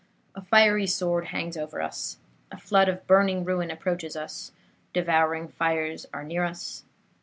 A 0.33 0.41
fiery 0.43 0.87
sword 0.87 1.25
hangs 1.27 1.55
over 1.55 1.79
us. 1.79 2.17
A 2.51 2.57
flood 2.57 2.89
of 2.89 3.05
burning 3.05 3.45
ruin 3.45 3.69
approaches 3.69 4.15
us. 4.15 4.51
Devouring 4.93 5.47
fires 5.47 6.07
are 6.11 6.23
near 6.23 6.43
us. 6.43 6.83